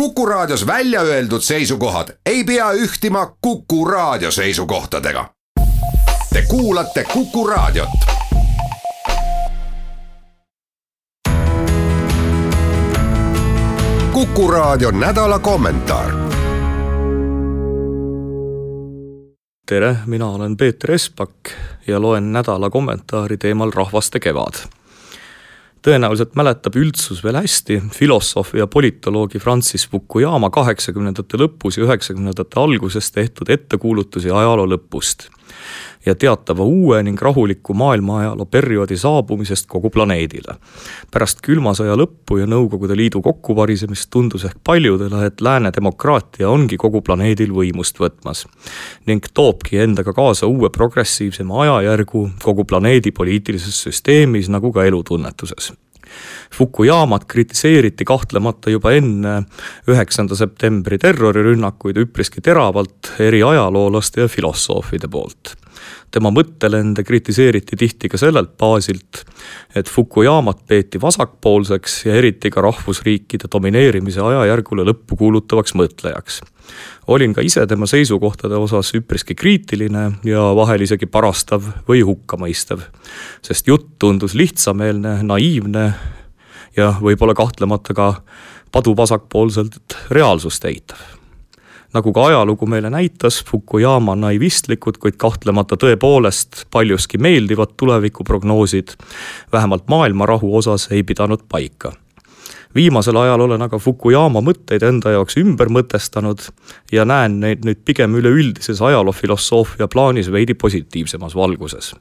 [0.00, 5.30] Kuku Raadios välja öeldud seisukohad ei pea ühtima Kuku Raadio seisukohtadega.
[6.32, 7.88] Te kuulate Kuku Raadiot.
[14.12, 16.10] kuku Raadio nädala kommentaar.
[19.66, 21.30] tere, mina olen Peeter Espak
[21.86, 24.54] ja loen nädala kommentaari teemal Rahvaste kevad
[25.86, 33.12] tõenäoliselt mäletab üldsus veel hästi filosoofi ja politoloogi Francis Fukuyama kaheksakümnendate lõpus ja üheksakümnendate alguses
[33.14, 35.28] tehtud ettekuulutusi ajaloo lõpust
[36.06, 40.56] ja teatava uue ning rahuliku maailmaajaloo perioodi saabumisest kogu planeedile.
[41.10, 46.76] pärast külma sõja lõppu ja Nõukogude Liidu kokkuvarisemist tundus ehk paljudele, et lääne demokraatia ongi
[46.76, 48.46] kogu planeedil võimust võtmas
[49.06, 55.72] ning toobki endaga kaasa uue progressiivsema ajajärgu kogu planeedi poliitilises süsteemis nagu ka elutunnetuses
[56.54, 59.36] Fukuyamat kritiseeriti kahtlemata juba enne
[59.90, 65.56] üheksanda septembri terrorirünnakuid üpriski teravalt eri ajaloolaste ja filosoofide poolt
[66.16, 69.22] tema mõttelende kritiseeriti tihti ka sellelt baasilt,
[69.76, 76.40] et Fukuyamat peeti vasakpoolseks ja eriti ka rahvusriikide domineerimise ajajärgule lõppu kuulutavaks mõtlejaks.
[77.06, 82.84] Olin ka ise tema seisukohtade osas üpriski kriitiline ja vahel isegi parastav või hukkamõistev,
[83.42, 85.86] sest jutt tundus lihtsameelne, naiivne
[86.76, 88.12] ja võib-olla kahtlemata ka
[88.72, 90.98] paduvasakpoolselt reaalsust eitav.
[91.96, 98.92] Nagu ka ajalugu meile näitas, Fukuyama naivistlikud, kuid kahtlemata tõepoolest paljuski meeldivad tulevikuprognoosid,
[99.52, 101.94] vähemalt maailmarahu osas ei pidanud paika
[102.76, 106.48] viimasel ajal olen aga Fukuyama mõtteid enda jaoks ümber mõtestanud
[106.92, 111.94] ja näen neid nüüd pigem üleüldises ajaloofilosoofia plaanis veidi positiivsemas valguses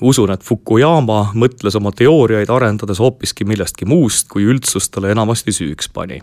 [0.00, 5.88] usun, et Fukuyama mõtles oma teooriaid arendades hoopiski millestki muust, kui üldsus talle enamasti süüks
[5.92, 6.20] pani.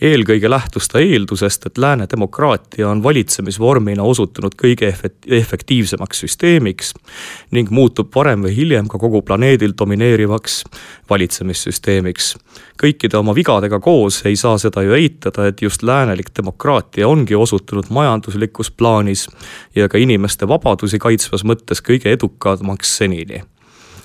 [0.00, 4.94] eelkõige lähtus ta eeldusest, et lääne demokraatia on valitsemisvormina osutunud kõige
[5.26, 6.94] efektiivsemaks süsteemiks
[7.50, 10.64] ning muutub varem või hiljem ka kogu planeedil domineerivaks
[11.10, 12.36] valitsemissüsteemiks.
[12.82, 17.84] kõikide oma vigadega koos ei saa seda ju eitada, et just läänelik demokraatia ongi osutunud
[17.90, 19.28] majanduslikus plaanis
[19.74, 23.42] ja ka inimeste vabadusi kaitsvas mõttes kõige edukamaks senini.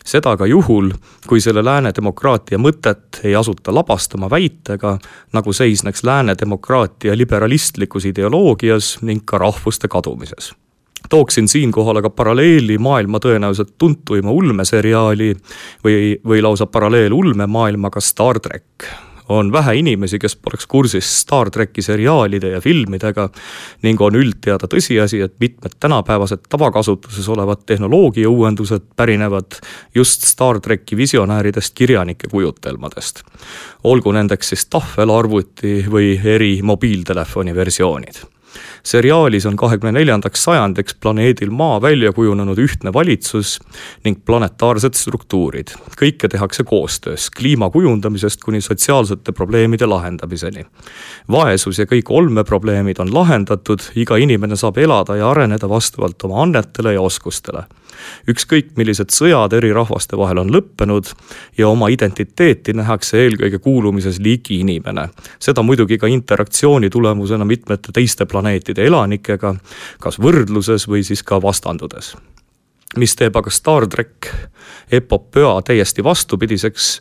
[0.05, 0.89] Seda ka juhul,
[1.27, 4.95] kui selle lääne demokraatia mõtet ei asuta labastama väitega,
[5.35, 10.53] nagu seisneks lääne demokraatia liberalistlikus ideoloogias ning ka rahvuste kadumises.
[11.09, 15.29] Tooksin siinkohal aga paralleeli maailma tõenäoliselt tuntuima ulmeseriaali
[15.85, 18.89] või, või lausa paralleelulmemaailmaga Star track
[19.29, 23.29] on vähe inimesi, kes poleks kursis Star tracki seriaalide ja filmidega
[23.85, 29.59] ning on üldteada tõsiasi, et mitmed tänapäevased tavakasutuses olevad tehnoloogiauuendused pärinevad
[29.95, 33.23] just Star tracki visionääridest kirjanike kujutelmadest.
[33.83, 38.25] olgu nendeks siis tahvelarvuti või eri mobiiltelefoni versioonid
[38.83, 43.59] seriaalis on kahekümne neljandaks sajandiks planeedil Maa välja kujunenud ühtne valitsus
[44.03, 45.75] ning planetaarsed struktuurid.
[45.99, 50.65] kõike tehakse koostöös, kliima kujundamisest kuni sotsiaalsete probleemide lahendamiseni.
[51.31, 56.93] vaesus ja kõik olmeprobleemid on lahendatud, iga inimene saab elada ja areneda vastavalt oma annetele
[56.93, 57.63] ja oskustele
[58.29, 61.13] ükskõik millised sõjad eri rahvaste vahel on lõppenud
[61.57, 65.09] ja oma identiteeti nähakse eelkõige kuulumises liigi inimene.
[65.39, 69.55] seda muidugi ka interaktsiooni tulemusena mitmete teiste planeetide elanikega,
[69.99, 72.15] kas võrdluses või siis ka vastandudes
[72.97, 74.31] mis teeb aga Star track
[74.91, 76.99] epopöa täiesti vastupidiseks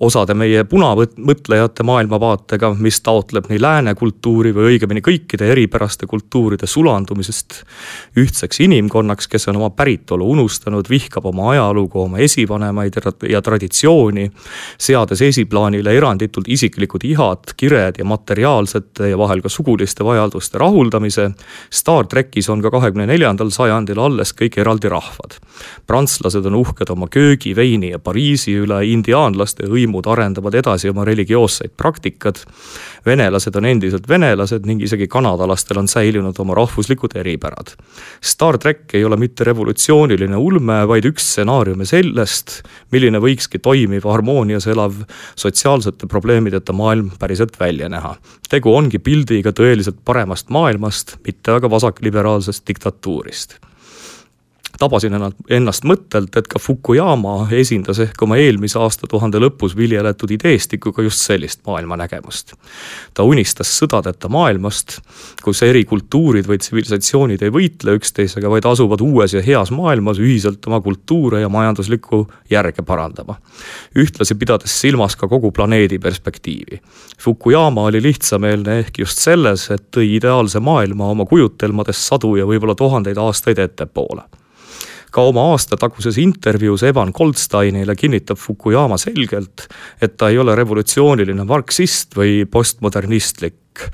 [0.00, 7.62] osade meie punamõtlejate maailmavaatega, mis taotleb nii lääne kultuuri või õigemini kõikide eripäraste kultuuride sulandumisest
[8.20, 13.00] ühtseks inimkonnaks, kes on oma päritolu unustanud, vihkab oma ajalugu, oma esivanemaid
[13.30, 14.28] ja traditsiooni,
[14.78, 21.30] seades esiplaanile eranditult isiklikud ihad, kired ja materiaalsete ja vahel ka suguliste vajaduste rahuldamise.
[21.70, 25.21] Star trackis on ka kahekümne neljandal sajandil alles kõik eraldi rahvad.
[25.86, 31.74] Prantslased on uhked oma köögi, veini ja Pariisi üle, indiaanlaste hõimud arendavad edasi oma religioosseid
[31.76, 32.42] praktikaid.
[33.06, 37.74] venelased on endiselt venelased ning isegi kanadalastel on säilinud oma rahvuslikud eripärad.
[38.20, 44.66] Star track ei ole mitte revolutsiooniline ulme, vaid üks stsenaariume sellest, milline võikski toimiv harmoonias
[44.70, 45.02] elav
[45.34, 48.16] sotsiaalsete probleemideta maailm päriselt välja näha.
[48.48, 53.58] tegu ongi pildiga tõeliselt paremast maailmast, mitte aga vasakliberaalsest diktatuurist
[54.82, 55.14] tabasin
[55.50, 61.62] ennast mõttelt, et ka Fukuyama esindas ehk oma eelmise aastatuhande lõpus viljeletud ideestikuga just sellist
[61.66, 62.54] maailmanägemust.
[63.14, 64.98] ta unistas sõdadeta maailmast,
[65.44, 70.66] kus eri kultuurid või tsivilisatsioonid ei võitle üksteisega, vaid asuvad uues ja heas maailmas ühiselt
[70.66, 73.38] oma kultuure ja majanduslikku järge parandama.
[73.98, 76.80] ühtlasi pidades silmas ka kogu planeedi perspektiivi.
[77.20, 82.74] Fukuyama oli lihtsameelne ehk just selles, et tõi ideaalse maailma oma kujutelmades sadu ja võib-olla
[82.74, 84.41] tuhandeid aastaid ettepoole
[85.12, 89.68] ka oma aastataguses intervjuus Evan Goldsteinile kinnitab Fukuyama selgelt,
[90.00, 93.88] et ta ei ole revolutsiooniline marksist või postmodernistlik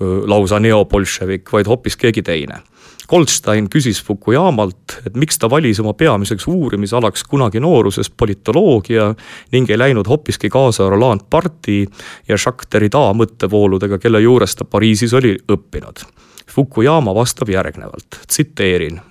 [0.00, 2.62] lausa neobolševik, vaid hoopis keegi teine.
[3.08, 9.10] Goldstein küsis Fukuyamalt, et miks ta valis oma peamiseks uurimisalaks kunagi nooruses politoloogia
[9.52, 11.82] ning ei läinud hoopiski kaasa Roland Barthi
[12.28, 16.06] ja Jacques Derrida mõttevooludega, kelle juures ta Pariisis oli õppinud.
[16.50, 19.02] Fukuyama vastab järgnevalt, tsiteerin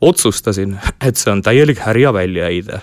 [0.00, 2.80] otsustasin, et see on täielik härja väljaheide.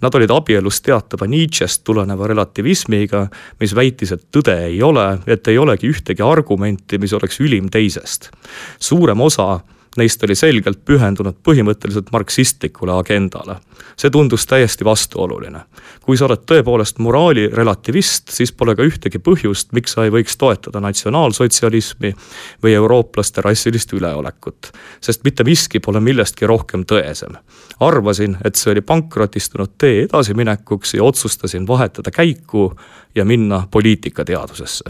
[0.00, 3.26] Nad olid abielus teatava Nietzsche'st tuleneva relativismiga,
[3.60, 8.30] mis väitis, et tõde ei ole, et ei olegi ühtegi argumenti, mis oleks ülim teisest.
[8.78, 9.60] suurem osa
[9.98, 13.56] Neist oli selgelt pühendunud põhimõtteliselt marksistlikule agendale.
[13.96, 15.60] see tundus täiesti vastuoluline.
[16.00, 20.36] kui sa oled tõepoolest moraali relativist, siis pole ka ühtegi põhjust, miks sa ei võiks
[20.38, 22.14] toetada natsionaalsotsialismi
[22.62, 24.70] või eurooplaste rassilist üleolekut.
[25.00, 27.34] sest mitte miski pole millestki rohkem tõesem.
[27.80, 32.76] arvasin, et see oli pankrotistunud tee edasiminekuks ja otsustasin vahetada käiku
[33.14, 34.84] ja minna poliitikateadusesse.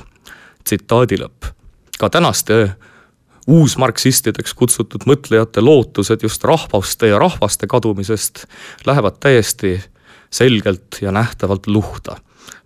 [0.65, 1.45] tsitaadi lõpp.
[1.99, 2.77] ka tänaste
[3.47, 8.45] uusmarksistideks kutsutud mõtlejate lootused just rahvaste ja rahvaste kadumisest
[8.87, 9.79] lähevad täiesti
[10.31, 12.17] selgelt ja nähtavalt luhta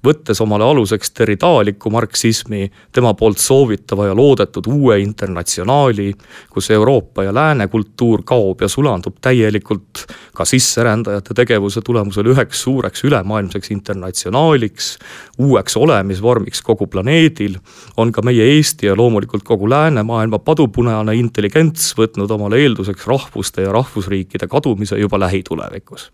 [0.04, 6.12] võttes omale aluseks territaaliku marksismi, tema poolt soovitava ja loodetud uue internatsionaali,
[6.50, 10.04] kus Euroopa ja lääne kultuur kaob ja sulandub täielikult
[10.34, 14.98] ka sisserändajate tegevuse tulemusel üheks suureks ülemaailmseks internatsionaaliks,
[15.38, 17.56] uueks olemisvormiks kogu planeedil,
[17.96, 23.72] on ka meie Eesti ja loomulikult kogu läänemaailma padupunane intelligents võtnud omale eelduseks rahvuste ja
[23.72, 26.10] rahvusriikide kadumise juba lähitulevikus.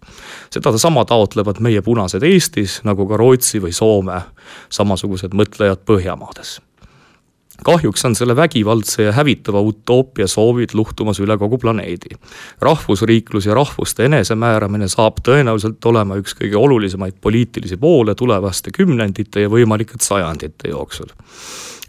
[0.50, 4.20] sedasama taotlevad meie punased Eestis, nagu ka Rootsi või Soome,
[4.72, 6.58] samasugused mõtlejad Põhjamaades
[7.64, 12.16] kahjuks on selle vägivaldse ja hävitava utoopia soovid luhtumas üle kogu planeedi.
[12.60, 19.48] rahvusriiklus ja rahvuste enesemääramine saab tõenäoliselt olema üks kõige olulisemaid poliitilisi poole tulevaste kümnendite ja
[19.48, 21.12] võimalike sajandite jooksul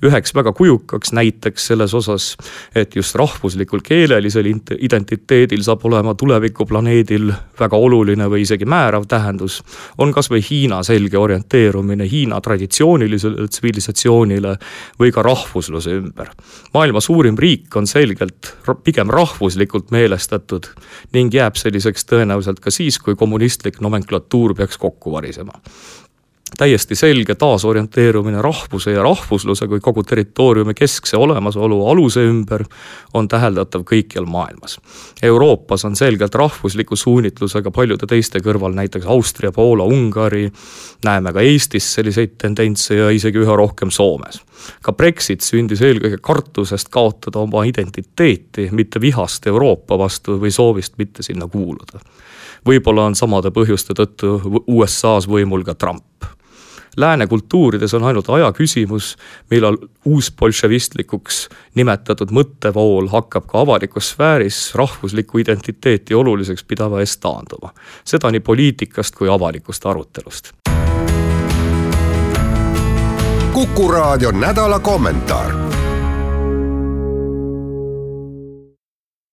[0.06, 2.36] üheks väga kujukaks näiteks selles osas,
[2.76, 4.48] et just rahvuslikul keelelisel
[4.80, 9.62] identiteedil saab olema tulevikuplaneedil väga oluline või isegi määrav tähendus,
[9.98, 14.56] on kas või Hiina selge orienteerumine Hiina traditsioonilisele tsivilisatsioonile
[15.00, 16.34] või ka rahvusluse ümber.
[16.74, 20.68] maailma suurim riik on selgelt pigem rahvuslikult meelestatud
[21.14, 25.62] ning jääb selliseks tõenäoliselt ka siis, kui kommunistlik nomenklatuur peaks kokku varisema
[26.58, 32.66] täiesti selge taasorienteerumine rahvuse ja rahvusluse kui kogu territooriumi keskse olemasolu aluse ümber
[33.14, 34.78] on täheldatav kõikjal maailmas.
[35.24, 40.52] Euroopas on selgelt rahvusliku suunitlusega paljude teiste kõrval, näiteks Austria, Poola, Ungari,
[41.06, 44.42] näeme ka Eestis selliseid tendentse ja isegi üha rohkem Soomes.
[44.82, 51.24] ka Brexit sündis eelkõige kartusest kaotada oma identiteeti, mitte vihast Euroopa vastu või soovist mitte
[51.24, 52.00] sinna kuuluda
[52.66, 54.38] võib-olla on samade põhjuste tõttu
[54.68, 56.04] USA-s võimul ka Trump
[56.98, 59.16] lääne kultuurides on ainult aja küsimus,
[59.50, 67.74] millal uusbolševistlikuks nimetatud mõttevool hakkab ka avalikus sfääris rahvuslikku identiteeti oluliseks pidava eest taanduma.
[68.06, 70.52] seda nii poliitikast kui avalikust arutelust.
[73.54, 75.71] kuku raadio nädala kommentaar